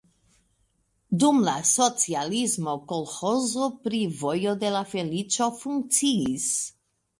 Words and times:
Dum 1.23 1.41
la 1.47 1.53
socialismo 1.71 2.73
kolĥozo 2.93 3.69
pri 3.85 4.01
"Vojo 4.25 4.57
de 4.67 4.75
la 4.79 4.83
Feliĉo" 4.97 5.53
funkciis. 5.63 6.53